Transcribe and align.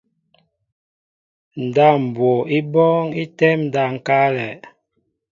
Ndáp 1.65 1.93
mbwo 2.05 2.31
í 2.57 2.59
bɔ́ɔ́ŋ 2.71 3.05
í 3.21 3.23
tɛ́ɛ́m 3.37 3.59
ndáp 3.67 3.89
ŋ̀káálɛ̄. 3.95 4.53